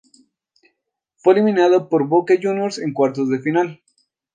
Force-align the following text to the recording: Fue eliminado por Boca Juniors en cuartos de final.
Fue 1.17 1.33
eliminado 1.35 1.87
por 1.87 2.07
Boca 2.07 2.33
Juniors 2.41 2.79
en 2.79 2.91
cuartos 2.91 3.29
de 3.29 3.37
final. 3.39 3.81